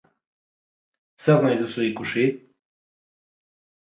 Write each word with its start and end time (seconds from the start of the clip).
Zer 1.25 1.43
nahi 1.43 1.57
duzu 1.59 1.83
ikusi? 1.89 2.23